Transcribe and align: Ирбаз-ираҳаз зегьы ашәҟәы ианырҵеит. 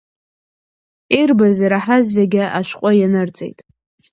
Ирбаз-ираҳаз 1.19 2.05
зегьы 2.15 2.43
ашәҟәы 2.57 2.91
ианырҵеит. 2.95 3.59